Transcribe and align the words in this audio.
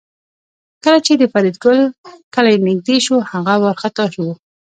کله 0.83 0.99
چې 1.05 1.13
د 1.17 1.23
فریدګل 1.33 1.79
کلی 2.35 2.55
نږدې 2.67 2.97
شو 3.05 3.15
هغه 3.31 3.53
وارخطا 3.63 4.05
و 4.23 4.25